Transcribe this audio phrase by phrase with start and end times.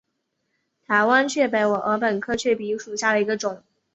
[0.87, 3.61] 台湾雀稗为禾本科雀稗属下的一个种。